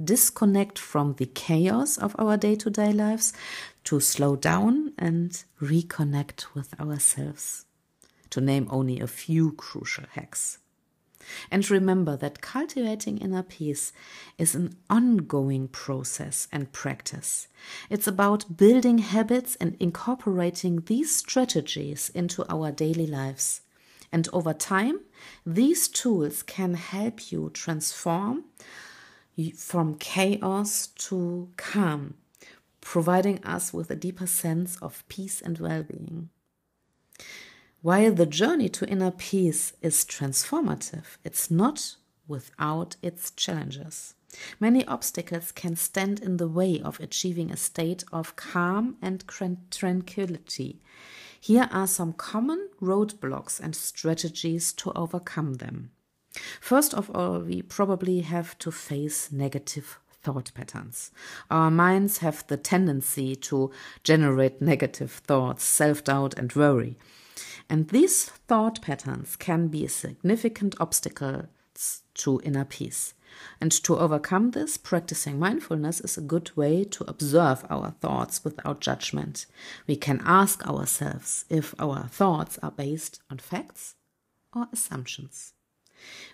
disconnect 0.05 0.79
from 0.79 1.15
the 1.15 1.25
chaos 1.25 1.97
of 1.97 2.15
our 2.19 2.37
day 2.37 2.55
to 2.57 2.69
day 2.69 2.93
lives, 2.93 3.33
to 3.85 3.99
slow 3.99 4.37
down 4.37 4.93
and 4.99 5.43
reconnect 5.63 6.55
with 6.55 6.79
ourselves. 6.79 7.65
To 8.29 8.43
name 8.43 8.67
only 8.69 9.01
a 9.01 9.07
few 9.07 9.53
crucial 9.53 10.05
hacks. 10.11 10.59
And 11.51 11.69
remember 11.71 12.17
that 12.17 12.41
cultivating 12.41 13.19
inner 13.19 13.43
peace 13.43 13.93
is 14.39 14.55
an 14.55 14.77
ongoing 14.89 15.69
process 15.69 16.49
and 16.53 16.73
practice. 16.73 17.49
It's 17.91 18.07
about 18.07 18.57
building 18.57 18.99
habits 18.99 19.57
and 19.57 19.77
incorporating 19.81 20.83
these 20.87 21.15
strategies 21.15 22.11
into 22.15 22.45
our 22.53 22.73
daily 22.73 23.07
lives. 23.07 23.63
And 24.13 24.29
over 24.33 24.53
time, 24.53 25.01
these 25.47 25.89
tools 25.89 26.43
can 26.43 26.75
help 26.75 27.33
you 27.33 27.51
transform 27.55 28.45
from 29.57 29.95
chaos 29.95 30.89
to 30.89 31.49
calm, 31.57 32.15
providing 32.81 33.43
us 33.45 33.73
with 33.73 33.91
a 33.91 33.97
deeper 33.97 34.27
sense 34.27 34.77
of 34.83 35.05
peace 35.09 35.41
and 35.41 35.59
well 35.59 35.83
being. 35.83 36.29
While 37.83 38.15
the 38.15 38.27
journey 38.27 38.69
to 38.69 38.89
inner 38.89 39.11
peace 39.11 39.73
is 39.83 40.05
transformative, 40.05 41.19
it's 41.25 41.51
not 41.51 41.97
without 42.29 42.95
its 43.03 43.33
challenges. 43.33 44.15
Many 44.61 44.87
obstacles 44.87 45.51
can 45.51 45.75
stand 45.75 46.21
in 46.21 46.37
the 46.37 46.47
way 46.47 46.81
of 46.81 47.01
achieving 47.01 47.51
a 47.51 47.57
state 47.57 48.05
of 48.13 48.37
calm 48.37 48.99
and 49.03 49.25
tranquility. 49.73 50.81
Here 51.41 51.69
are 51.73 51.89
some 51.89 52.13
common 52.13 52.69
roadblocks 52.81 53.59
and 53.59 53.75
strategies 53.75 54.73
to 54.75 54.93
overcome 54.93 55.55
them. 55.55 55.91
First 56.61 56.95
of 56.95 57.11
all, 57.11 57.41
we 57.41 57.63
probably 57.63 58.21
have 58.21 58.57
to 58.61 58.71
face 58.71 59.33
negative 59.33 59.99
thought 60.23 60.53
patterns. 60.55 61.11
Our 61.51 61.73
minds 61.73 62.19
have 62.19 62.47
the 62.47 62.57
tendency 62.57 63.35
to 63.35 63.73
generate 64.05 64.63
negative 64.63 65.11
thoughts, 65.11 65.65
self 65.65 66.05
doubt, 66.05 66.39
and 66.39 66.53
worry. 66.53 66.97
And 67.73 67.89
these 67.89 68.27
thought 68.27 68.83
patterns 68.83 69.35
can 69.35 69.69
be 69.69 69.87
a 69.87 69.89
significant 69.89 70.75
obstacles 70.79 71.47
to 72.17 72.39
inner 72.45 72.67
peace. 72.67 73.15
And 73.63 73.73
to 73.85 73.97
overcome 73.97 74.51
this, 74.51 74.77
practicing 74.77 75.39
mindfulness 75.39 76.03
is 76.03 76.19
a 76.19 76.21
good 76.21 76.55
way 76.55 76.85
to 76.85 77.09
observe 77.09 77.65
our 77.71 77.93
thoughts 77.93 78.45
without 78.45 78.83
judgment. 78.83 79.47
We 79.87 79.97
can 79.97 80.21
ask 80.23 80.69
ourselves 80.69 81.47
if 81.49 81.75
our 81.79 82.09
thoughts 82.09 82.59
are 82.63 82.73
based 82.73 83.23
on 83.31 83.39
facts 83.39 83.95
or 84.55 84.69
assumptions. 84.71 85.55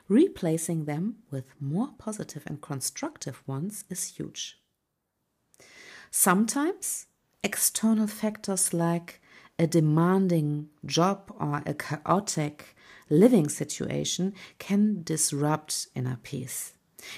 Replacing 0.08 0.86
them 0.86 1.18
with 1.30 1.54
more 1.60 1.90
positive 1.98 2.42
and 2.48 2.60
constructive 2.60 3.44
ones 3.46 3.84
is 3.88 4.16
huge. 4.16 4.58
Sometimes 6.10 7.06
external 7.44 8.08
factors 8.08 8.74
like 8.74 9.20
a 9.58 9.66
demanding 9.66 10.68
job 10.86 11.32
or 11.38 11.62
a 11.66 11.74
chaotic 11.74 12.76
living 13.10 13.48
situation 13.48 14.34
can 14.58 15.02
disrupt 15.02 15.88
inner 15.94 16.18
peace. 16.22 16.74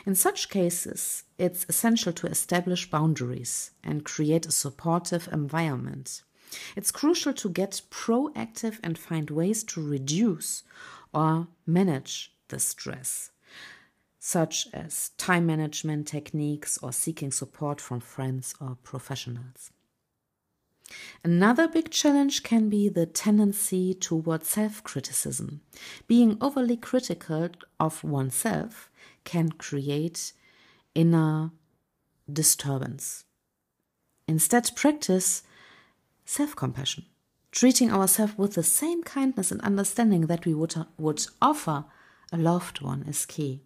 In 0.07 0.15
such 0.15 0.49
cases, 0.49 1.25
it's 1.39 1.67
essential 1.69 2.13
to 2.13 2.27
establish 2.27 2.91
boundaries 2.91 3.73
and 3.83 4.05
create 4.05 4.47
a 4.47 4.53
supportive 4.53 5.29
environment. 5.33 6.23
It's 6.77 6.91
crucial 6.91 7.33
to 7.35 7.49
get 7.49 7.83
proactive 7.91 8.79
and 8.83 8.99
find 8.99 9.31
ways 9.31 9.65
to 9.65 9.83
reduce 9.83 10.63
or 11.13 11.49
manage 11.67 12.33
the 12.49 12.59
stress, 12.59 13.31
such 14.19 14.69
as 14.73 15.11
time 15.17 15.47
management 15.47 16.09
techniques 16.09 16.79
or 16.83 16.93
seeking 16.93 17.31
support 17.31 17.81
from 17.81 18.01
friends 18.01 18.55
or 18.61 18.77
professionals. 18.83 19.71
Another 21.23 21.69
big 21.69 21.91
challenge 21.91 22.43
can 22.43 22.69
be 22.69 22.89
the 22.89 23.07
tendency 23.07 23.95
toward 23.95 24.45
self 24.45 24.83
criticism. 24.83 25.61
Being 26.07 26.37
overly 26.41 26.77
critical 26.77 27.51
of 27.79 28.03
oneself 28.03 28.91
can 29.25 29.51
create 29.51 30.33
inner 30.95 31.51
disturbance. 32.33 33.25
Instead, 34.27 34.71
practice 34.77 35.43
self 36.25 36.55
compassion, 36.57 37.05
treating 37.51 37.93
ourselves 37.93 38.39
with 38.39 38.55
the 38.55 38.63
same 38.63 39.03
kindness 39.03 39.51
and 39.51 39.61
understanding 39.63 40.27
that 40.27 40.47
we 40.47 40.55
would, 40.55 40.75
would 40.99 41.27
offer 41.43 41.85
a 42.33 42.37
loved 42.37 42.81
one 42.81 43.03
is 43.03 43.27
key. 43.27 43.63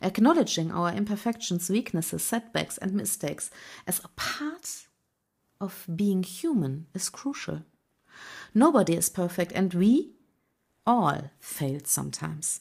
Acknowledging 0.00 0.70
our 0.70 0.92
imperfections, 0.92 1.68
weaknesses, 1.68 2.22
setbacks, 2.22 2.78
and 2.78 2.94
mistakes 2.94 3.50
as 3.86 4.00
a 4.02 4.08
part 4.16 4.86
of 5.64 5.86
being 5.94 6.22
human 6.22 6.86
is 6.94 7.08
crucial. 7.08 7.62
Nobody 8.54 8.94
is 8.94 9.08
perfect, 9.08 9.50
and 9.52 9.74
we 9.74 10.12
all 10.86 11.30
fail 11.40 11.80
sometimes. 11.84 12.60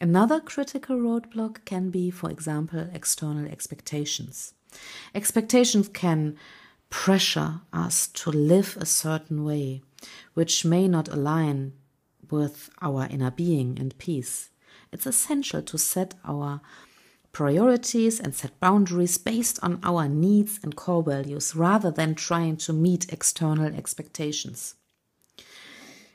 Another 0.00 0.40
critical 0.40 0.96
roadblock 0.96 1.64
can 1.64 1.90
be, 1.90 2.10
for 2.10 2.30
example, 2.30 2.88
external 2.92 3.46
expectations. 3.46 4.54
Expectations 5.14 5.88
can 5.88 6.36
pressure 6.90 7.60
us 7.72 8.08
to 8.08 8.30
live 8.30 8.76
a 8.80 8.86
certain 8.86 9.44
way, 9.44 9.82
which 10.34 10.64
may 10.64 10.88
not 10.88 11.08
align 11.08 11.72
with 12.30 12.70
our 12.80 13.06
inner 13.06 13.30
being 13.30 13.78
and 13.78 13.96
peace. 13.98 14.50
It's 14.92 15.06
essential 15.06 15.62
to 15.62 15.78
set 15.78 16.14
our 16.24 16.60
priorities 17.32 18.18
and 18.18 18.34
set 18.34 18.58
boundaries 18.60 19.18
based 19.18 19.58
on 19.62 19.80
our 19.82 20.08
needs 20.08 20.58
and 20.62 20.76
core 20.76 21.02
values 21.02 21.54
rather 21.54 21.90
than 21.90 22.14
trying 22.14 22.56
to 22.56 22.72
meet 22.72 23.12
external 23.12 23.74
expectations. 23.74 24.74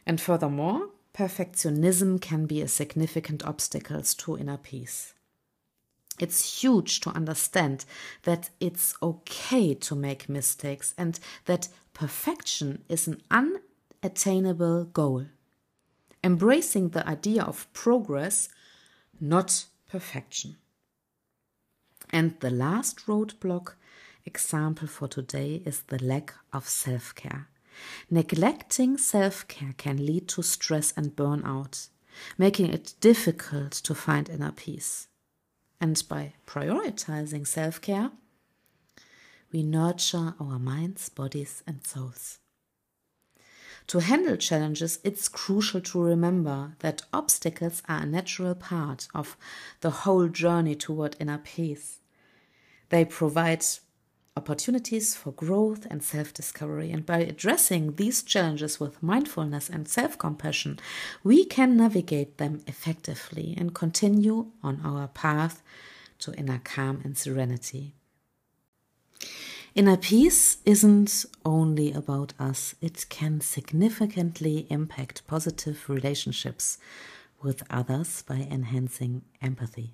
And 0.06 0.20
furthermore, 0.20 0.90
perfectionism 1.14 2.22
can 2.22 2.46
be 2.46 2.62
a 2.62 2.68
significant 2.68 3.44
obstacle 3.44 4.02
to 4.02 4.38
inner 4.38 4.58
peace. 4.58 5.14
It's 6.20 6.62
huge 6.62 7.02
to 7.02 7.10
understand 7.10 7.86
that 8.24 8.50
it's 8.60 8.94
okay 9.02 9.74
to 9.74 9.96
make 9.96 10.30
mistakes 10.30 10.94
and 10.98 11.20
that 11.46 11.68
perfection 11.94 12.84
is 12.88 13.08
an 13.08 13.22
unattainable 13.32 14.86
goal. 14.86 15.26
Embracing 16.24 16.90
the 16.90 17.08
idea 17.08 17.44
of 17.44 17.72
progress, 17.74 18.50
not 19.20 19.66
perfection. 19.90 20.58
And 22.16 22.40
the 22.40 22.50
last 22.50 23.08
roadblock 23.08 23.74
example 24.24 24.88
for 24.88 25.10
today 25.10 25.62
is 25.66 25.82
the 25.82 26.02
lack 26.02 26.34
of 26.54 26.66
self 26.66 27.14
care. 27.14 27.50
Neglecting 28.10 28.98
self 28.98 29.46
care 29.50 29.74
can 29.76 30.06
lead 30.06 30.30
to 30.30 30.42
stress 30.42 30.94
and 30.96 31.14
burnout, 31.14 31.90
making 32.38 32.72
it 32.72 32.94
difficult 33.02 33.74
to 33.74 33.94
find 33.94 34.30
inner 34.30 34.54
peace. 34.54 35.10
And 35.82 36.02
by 36.08 36.36
prioritizing 36.48 37.46
self 37.46 37.82
care, 37.82 38.12
we 39.52 39.62
nurture 39.62 40.36
our 40.40 40.58
minds, 40.58 41.10
bodies, 41.10 41.64
and 41.68 41.86
souls. 41.86 42.40
To 43.88 44.00
handle 44.00 44.38
challenges, 44.38 45.00
it's 45.04 45.28
crucial 45.28 45.82
to 45.82 46.02
remember 46.02 46.78
that 46.80 47.02
obstacles 47.12 47.84
are 47.90 48.04
a 48.04 48.06
natural 48.06 48.56
part 48.56 49.10
of 49.14 49.36
the 49.82 49.90
whole 49.90 50.30
journey 50.30 50.76
toward 50.76 51.18
inner 51.20 51.40
peace. 51.40 52.00
They 52.90 53.06
provide 53.06 53.64
opportunities 54.38 55.16
for 55.16 55.32
growth 55.32 55.88
and 55.90 56.04
self 56.04 56.34
discovery. 56.34 56.92
And 56.92 57.06
by 57.06 57.20
addressing 57.20 57.96
these 57.96 58.22
challenges 58.22 58.80
with 58.80 59.02
mindfulness 59.02 59.70
and 59.70 59.88
self 59.88 60.18
compassion, 60.18 60.80
we 61.24 61.46
can 61.46 61.78
navigate 61.78 62.38
them 62.38 62.62
effectively 62.68 63.56
and 63.58 63.74
continue 63.74 64.52
on 64.62 64.82
our 64.84 65.08
path 65.08 65.64
to 66.20 66.34
inner 66.34 66.60
calm 66.64 67.02
and 67.04 67.18
serenity. 67.18 67.94
Inner 69.74 69.98
peace 69.98 70.58
isn't 70.66 71.26
only 71.44 71.92
about 71.92 72.34
us, 72.40 72.76
it 72.82 73.06
can 73.10 73.42
significantly 73.42 74.68
impact 74.70 75.28
positive 75.28 75.90
relationships 75.90 76.78
with 77.42 77.62
others 77.70 78.22
by 78.22 78.48
enhancing 78.50 79.24
empathy. 79.42 79.94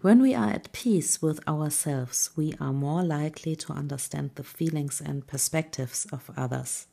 When 0.00 0.20
we 0.20 0.34
are 0.34 0.50
at 0.50 0.72
peace 0.72 1.22
with 1.22 1.46
ourselves, 1.48 2.30
we 2.36 2.54
are 2.60 2.72
more 2.72 3.02
likely 3.02 3.56
to 3.56 3.72
understand 3.72 4.32
the 4.34 4.44
feelings 4.44 5.00
and 5.00 5.26
perspectives 5.26 6.06
of 6.12 6.30
others. 6.36 6.86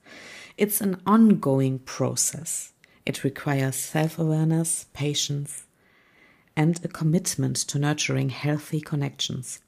It's 0.58 0.82
an 0.82 1.02
ongoing 1.06 1.80
process. 1.80 2.74
It 3.06 3.24
requires 3.24 3.76
self 3.76 4.20
awareness, 4.20 4.86
patience, 4.94 5.66
and 6.56 6.84
a 6.84 6.88
commitment 6.88 7.56
to 7.56 7.80
nurturing 7.80 8.30
healthy 8.30 8.82
connections. 8.82 9.60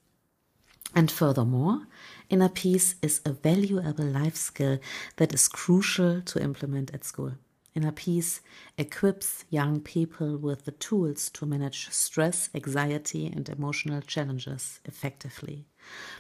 And 0.94 1.10
furthermore, 1.10 1.88
inner 2.30 2.50
peace 2.50 2.96
is 3.02 3.22
a 3.26 3.32
valuable 3.32 4.06
life 4.06 4.36
skill 4.36 4.80
that 5.16 5.34
is 5.34 5.48
crucial 5.48 6.22
to 6.22 6.44
implement 6.44 6.94
at 6.94 7.06
school. 7.06 7.34
Inner 7.74 7.94
peace 7.94 8.42
equips 8.78 9.46
young 9.50 9.80
people 9.80 10.38
with 10.38 10.66
the 10.66 10.72
tools 10.72 11.30
to 11.30 11.46
manage 11.46 11.90
stress, 11.90 12.50
anxiety, 12.54 13.28
and 13.28 13.48
emotional 13.48 14.02
challenges 14.02 14.82
effectively. 14.84 15.66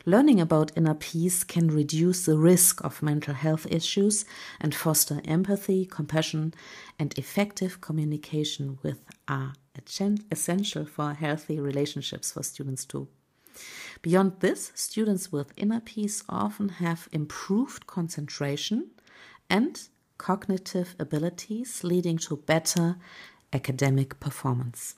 Learning 0.05 0.39
about 0.39 0.71
inner 0.77 0.93
peace 0.93 1.43
can 1.43 1.67
reduce 1.67 2.25
the 2.25 2.37
risk 2.37 2.81
of 2.85 3.03
mental 3.03 3.33
health 3.33 3.67
issues 3.69 4.23
and 4.61 4.73
foster 4.73 5.21
empathy, 5.25 5.85
compassion, 5.85 6.53
and 6.97 7.17
effective 7.17 7.81
communication 7.81 8.79
with 8.81 9.01
are 9.27 9.53
essential 10.31 10.85
for 10.85 11.13
healthy 11.13 11.59
relationships 11.59 12.31
for 12.31 12.43
students 12.43 12.85
too. 12.85 13.07
Beyond 14.01 14.39
this, 14.39 14.71
students 14.75 15.31
with 15.31 15.53
inner 15.57 15.81
peace 15.81 16.23
often 16.29 16.69
have 16.69 17.09
improved 17.11 17.87
concentration 17.87 18.91
and 19.49 19.87
cognitive 20.21 20.95
abilities, 20.99 21.83
leading 21.83 22.15
to 22.15 22.37
better 22.37 22.95
academic 23.51 24.19
performance. 24.19 24.95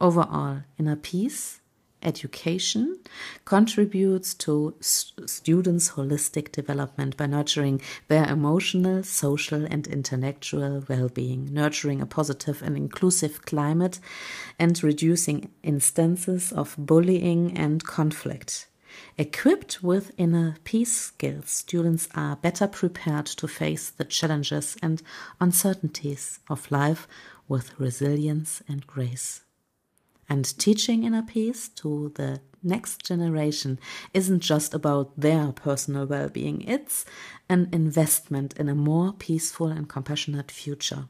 Overall, 0.00 0.62
inner 0.78 0.94
peace 0.94 1.60
education 2.02 3.00
contributes 3.44 4.32
to 4.32 4.74
students' 4.80 5.90
holistic 5.90 6.52
development 6.52 7.16
by 7.16 7.26
nurturing 7.26 7.82
their 8.06 8.26
emotional, 8.28 9.02
social, 9.02 9.64
and 9.64 9.88
intellectual 9.88 10.84
well 10.88 11.08
being, 11.08 11.52
nurturing 11.52 12.00
a 12.00 12.06
positive 12.06 12.62
and 12.62 12.76
inclusive 12.76 13.44
climate, 13.44 13.98
and 14.56 14.82
reducing 14.84 15.50
instances 15.64 16.52
of 16.52 16.76
bullying 16.78 17.58
and 17.58 17.82
conflict. 17.82 18.69
Equipped 19.18 19.82
with 19.82 20.12
inner 20.16 20.56
peace 20.64 20.92
skills, 20.92 21.50
students 21.50 22.08
are 22.14 22.36
better 22.36 22.66
prepared 22.66 23.26
to 23.26 23.46
face 23.48 23.90
the 23.90 24.04
challenges 24.04 24.76
and 24.82 25.02
uncertainties 25.40 26.40
of 26.48 26.70
life 26.70 27.06
with 27.48 27.78
resilience 27.78 28.62
and 28.68 28.86
grace. 28.86 29.42
And 30.28 30.44
teaching 30.58 31.04
inner 31.04 31.22
peace 31.22 31.68
to 31.76 32.12
the 32.14 32.40
next 32.62 33.04
generation 33.04 33.78
isn't 34.14 34.40
just 34.40 34.74
about 34.74 35.18
their 35.18 35.52
personal 35.52 36.06
well 36.06 36.28
being, 36.28 36.62
it's 36.62 37.04
an 37.48 37.68
investment 37.72 38.54
in 38.58 38.68
a 38.68 38.74
more 38.74 39.12
peaceful 39.12 39.68
and 39.68 39.88
compassionate 39.88 40.50
future. 40.50 41.08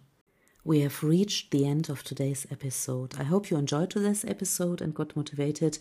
We 0.70 0.82
have 0.82 1.02
reached 1.02 1.50
the 1.50 1.66
end 1.66 1.88
of 1.90 2.04
today's 2.04 2.46
episode. 2.48 3.18
I 3.18 3.24
hope 3.24 3.50
you 3.50 3.56
enjoyed 3.56 3.90
today's 3.90 4.24
episode 4.24 4.80
and 4.80 4.94
got 4.94 5.16
motivated 5.16 5.78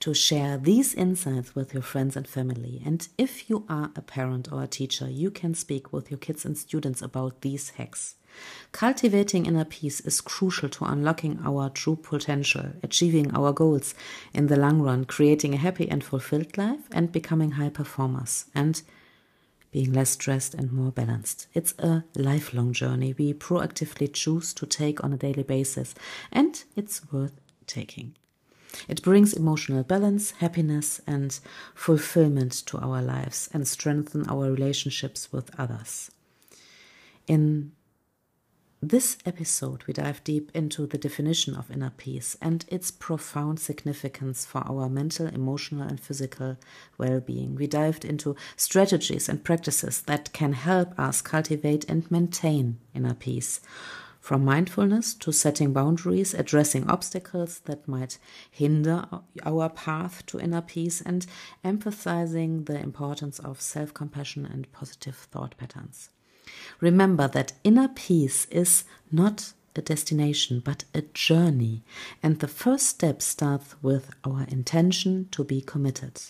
to 0.00 0.14
share 0.14 0.58
these 0.58 0.94
insights 0.94 1.54
with 1.54 1.72
your 1.72 1.84
friends 1.84 2.16
and 2.16 2.26
family. 2.26 2.82
And 2.84 3.06
if 3.16 3.48
you 3.48 3.64
are 3.68 3.92
a 3.94 4.02
parent 4.02 4.50
or 4.50 4.64
a 4.64 4.66
teacher, 4.66 5.08
you 5.08 5.30
can 5.30 5.54
speak 5.54 5.92
with 5.92 6.10
your 6.10 6.18
kids 6.18 6.44
and 6.44 6.58
students 6.58 7.00
about 7.00 7.42
these 7.42 7.70
hacks. 7.70 8.16
Cultivating 8.72 9.46
inner 9.46 9.64
peace 9.64 10.00
is 10.00 10.20
crucial 10.20 10.68
to 10.70 10.86
unlocking 10.86 11.38
our 11.44 11.70
true 11.70 11.94
potential, 11.94 12.70
achieving 12.82 13.32
our 13.36 13.52
goals 13.52 13.94
in 14.34 14.48
the 14.48 14.56
long 14.56 14.82
run, 14.82 15.04
creating 15.04 15.54
a 15.54 15.58
happy 15.58 15.88
and 15.88 16.02
fulfilled 16.02 16.58
life, 16.58 16.80
and 16.90 17.12
becoming 17.12 17.52
high 17.52 17.68
performers, 17.68 18.46
and 18.56 18.82
being 19.72 19.92
less 19.92 20.10
stressed 20.10 20.54
and 20.54 20.70
more 20.70 20.92
balanced. 20.92 21.48
It's 21.54 21.74
a 21.78 22.04
lifelong 22.14 22.72
journey 22.72 23.14
we 23.18 23.34
proactively 23.34 24.12
choose 24.12 24.54
to 24.54 24.66
take 24.66 25.02
on 25.02 25.12
a 25.12 25.16
daily 25.16 25.42
basis, 25.42 25.94
and 26.30 26.62
it's 26.76 27.00
worth 27.10 27.40
taking. 27.66 28.14
It 28.88 29.02
brings 29.02 29.32
emotional 29.32 29.82
balance, 29.82 30.32
happiness, 30.32 31.00
and 31.06 31.38
fulfillment 31.74 32.52
to 32.66 32.78
our 32.78 33.02
lives 33.02 33.48
and 33.52 33.66
strengthen 33.66 34.28
our 34.28 34.50
relationships 34.50 35.32
with 35.32 35.50
others. 35.58 36.10
In 37.26 37.72
this 38.84 39.16
episode, 39.24 39.84
we 39.84 39.94
dive 39.94 40.24
deep 40.24 40.50
into 40.54 40.88
the 40.88 40.98
definition 40.98 41.54
of 41.54 41.70
inner 41.70 41.92
peace 41.96 42.36
and 42.42 42.64
its 42.66 42.90
profound 42.90 43.60
significance 43.60 44.44
for 44.44 44.58
our 44.68 44.88
mental, 44.88 45.28
emotional, 45.28 45.82
and 45.86 46.00
physical 46.00 46.56
well 46.98 47.20
being. 47.20 47.54
We 47.54 47.68
dived 47.68 48.04
into 48.04 48.34
strategies 48.56 49.28
and 49.28 49.44
practices 49.44 50.02
that 50.02 50.32
can 50.32 50.54
help 50.54 50.98
us 50.98 51.22
cultivate 51.22 51.88
and 51.88 52.10
maintain 52.10 52.80
inner 52.92 53.14
peace. 53.14 53.60
From 54.20 54.44
mindfulness 54.44 55.14
to 55.14 55.30
setting 55.30 55.72
boundaries, 55.72 56.34
addressing 56.34 56.90
obstacles 56.90 57.60
that 57.60 57.86
might 57.86 58.18
hinder 58.50 59.06
our 59.44 59.68
path 59.68 60.26
to 60.26 60.40
inner 60.40 60.60
peace, 60.60 61.00
and 61.00 61.24
emphasizing 61.62 62.64
the 62.64 62.80
importance 62.80 63.38
of 63.38 63.60
self 63.60 63.94
compassion 63.94 64.44
and 64.44 64.70
positive 64.72 65.14
thought 65.14 65.56
patterns. 65.56 66.10
Remember 66.80 67.28
that 67.28 67.52
inner 67.64 67.88
peace 67.88 68.46
is 68.50 68.84
not 69.10 69.52
a 69.74 69.82
destination, 69.82 70.60
but 70.64 70.84
a 70.94 71.02
journey. 71.02 71.82
And 72.22 72.38
the 72.38 72.48
first 72.48 72.86
step 72.86 73.22
starts 73.22 73.74
with 73.82 74.10
our 74.24 74.44
intention 74.48 75.28
to 75.32 75.44
be 75.44 75.60
committed. 75.60 76.20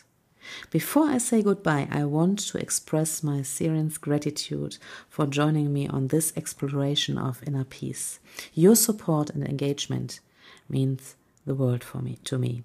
Before 0.70 1.06
I 1.06 1.18
say 1.18 1.42
goodbye, 1.42 1.88
I 1.90 2.04
want 2.04 2.40
to 2.48 2.58
express 2.58 3.22
my 3.22 3.42
serious 3.42 3.96
gratitude 3.98 4.78
for 5.08 5.26
joining 5.26 5.72
me 5.72 5.86
on 5.86 6.08
this 6.08 6.32
exploration 6.36 7.16
of 7.16 7.42
inner 7.46 7.64
peace. 7.64 8.18
Your 8.52 8.74
support 8.74 9.30
and 9.30 9.46
engagement 9.46 10.20
means 10.68 11.14
the 11.46 11.54
world 11.54 11.84
for 11.84 11.98
me 11.98 12.18
to 12.24 12.38
me. 12.38 12.64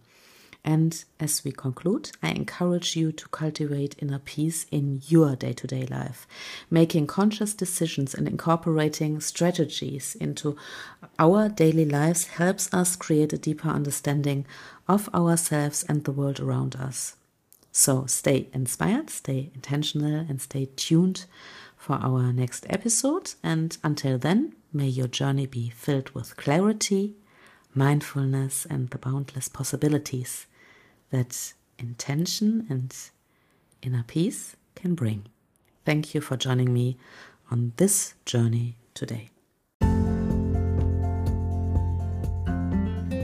And 0.68 1.02
as 1.18 1.46
we 1.46 1.54
conclude, 1.54 2.12
I 2.22 2.32
encourage 2.32 2.98
you 2.98 3.14
to 3.14 3.30
cultivate 3.30 3.96
inner 4.00 4.20
peace 4.20 4.66
in 4.70 5.02
your 5.08 5.38
day 5.38 5.54
to 5.54 5.66
day 5.66 5.86
life. 5.86 6.28
Making 6.70 7.08
conscious 7.08 7.54
decisions 7.54 8.14
and 8.14 8.28
incorporating 8.28 9.22
strategies 9.22 10.16
into 10.16 10.58
our 11.18 11.48
daily 11.48 11.86
lives 11.86 12.28
helps 12.28 12.74
us 12.74 12.98
create 12.98 13.32
a 13.32 13.38
deeper 13.38 13.70
understanding 13.70 14.46
of 14.90 15.08
ourselves 15.16 15.86
and 15.88 16.04
the 16.04 16.12
world 16.12 16.42
around 16.42 16.76
us. 16.76 17.16
So 17.72 18.06
stay 18.06 18.50
inspired, 18.52 19.10
stay 19.10 19.52
intentional, 19.56 20.26
and 20.28 20.42
stay 20.42 20.68
tuned 20.76 21.28
for 21.78 21.96
our 21.96 22.34
next 22.34 22.66
episode. 22.70 23.36
And 23.42 23.78
until 23.86 24.18
then, 24.18 24.54
may 24.74 24.90
your 24.90 25.08
journey 25.08 25.46
be 25.46 25.70
filled 25.70 26.10
with 26.10 26.36
clarity, 26.36 27.16
mindfulness, 27.74 28.68
and 28.70 28.90
the 28.90 28.98
boundless 28.98 29.48
possibilities 29.48 30.46
that 31.10 31.54
intention 31.78 32.66
and 32.70 32.94
inner 33.82 34.04
peace 34.08 34.56
can 34.76 34.96
bring. 34.96 35.28
Thank 35.86 36.14
you 36.14 36.22
for 36.22 36.38
joining 36.38 36.74
me 36.74 36.98
on 37.50 37.74
this 37.78 38.14
journey 38.26 38.76
today. 38.94 39.30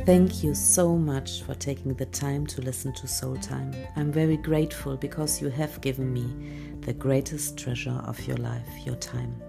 Thank 0.05 0.43
you 0.43 0.53
so 0.53 0.97
much 0.97 1.43
for 1.43 1.55
taking 1.55 1.93
the 1.93 2.05
time 2.07 2.45
to 2.47 2.61
listen 2.61 2.91
to 2.95 3.07
Soul 3.07 3.37
Time. 3.37 3.73
I'm 3.95 4.11
very 4.11 4.35
grateful 4.35 4.97
because 4.97 5.41
you 5.41 5.47
have 5.47 5.79
given 5.79 6.11
me 6.11 6.77
the 6.81 6.91
greatest 6.91 7.57
treasure 7.57 8.01
of 8.05 8.19
your 8.27 8.35
life, 8.35 8.67
your 8.85 8.97
time. 8.97 9.41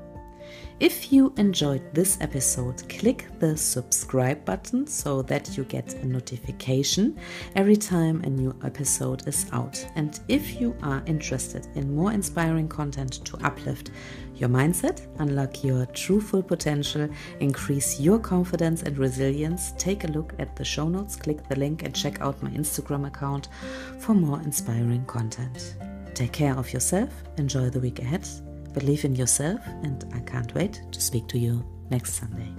If 0.80 1.12
you 1.12 1.32
enjoyed 1.37 1.94
this 1.94 2.18
episode, 2.20 2.88
click 2.88 3.26
the 3.38 3.56
subscribe 3.56 4.44
button 4.44 4.88
so 4.88 5.22
that 5.22 5.56
you 5.56 5.62
get 5.62 5.94
a 5.94 6.04
notification 6.04 7.16
every 7.54 7.76
time 7.76 8.20
a 8.22 8.28
new 8.28 8.52
episode 8.64 9.26
is 9.28 9.46
out. 9.52 9.87
And 9.94 10.18
if 10.26 10.60
you 10.60 10.76
are 10.82 11.00
interested 11.06 11.68
in 11.76 11.94
more 11.94 12.10
inspiring 12.10 12.66
content 12.66 13.24
to 13.24 13.37
uplift 13.46 13.92
your 14.34 14.48
mindset, 14.48 15.06
unlock 15.20 15.62
your 15.62 15.87
true 15.87 16.20
full 16.20 16.42
potential, 16.42 17.08
increase 17.38 18.00
your 18.00 18.18
confidence 18.18 18.82
and 18.82 18.98
resilience, 18.98 19.74
take 19.78 20.02
a 20.02 20.08
look 20.08 20.34
at 20.40 20.56
the 20.56 20.64
show 20.64 20.88
notes, 20.88 21.14
click 21.14 21.48
the 21.48 21.56
link, 21.56 21.84
and 21.84 21.94
check 21.94 22.20
out 22.20 22.42
my 22.42 22.50
Instagram 22.50 23.06
account 23.06 23.48
for 24.00 24.12
more 24.12 24.40
inspiring 24.40 25.04
content. 25.06 25.76
Take 26.14 26.32
care 26.32 26.56
of 26.58 26.72
yourself, 26.72 27.10
enjoy 27.37 27.70
the 27.70 27.80
week 27.80 28.00
ahead 28.00 28.28
Believe 28.74 29.04
in 29.04 29.14
yourself, 29.14 29.60
and 29.84 30.04
I 30.12 30.20
can't 30.20 30.52
wait 30.54 30.82
to 30.90 31.00
speak 31.00 31.28
to 31.28 31.38
you 31.38 31.64
next 31.90 32.14
Sunday. 32.14 32.52